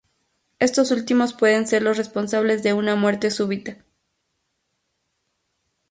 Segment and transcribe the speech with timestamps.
[0.57, 3.77] Estos últimos pueden ser los responsables de una muerte súbita.